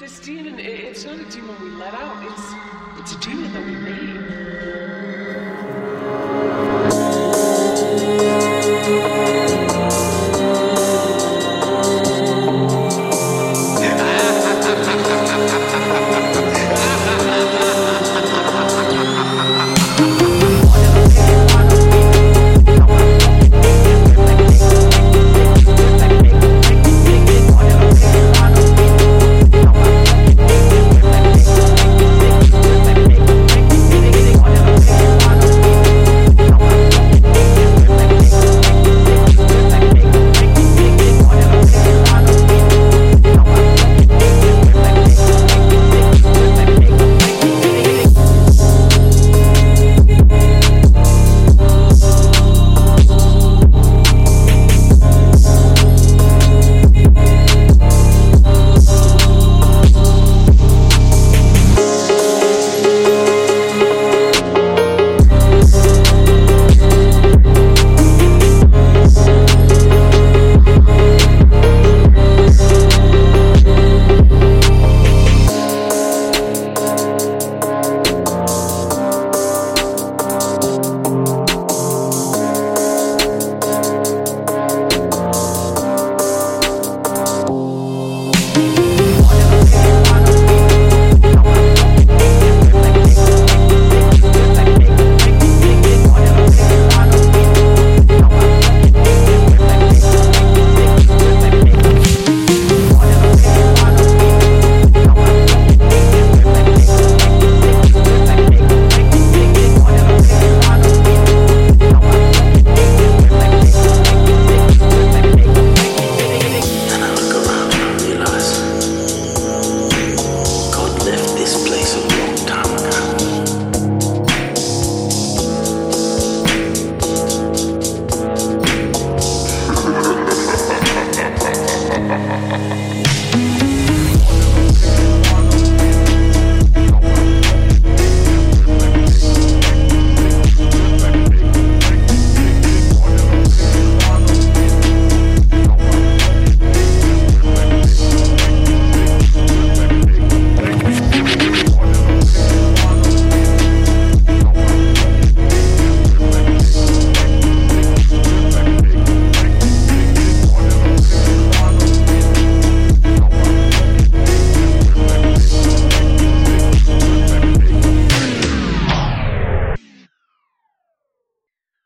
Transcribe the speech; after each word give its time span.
This 0.00 0.18
demon—it's 0.20 1.04
not 1.04 1.20
a 1.20 1.24
demon 1.26 1.54
we 1.62 1.68
let 1.72 1.92
out. 1.92 2.24
It's 2.24 2.54
it's 3.00 3.12
a 3.12 3.28
demon 3.28 3.52
that 3.52 3.66
we 3.66 3.72
made. 3.72 4.39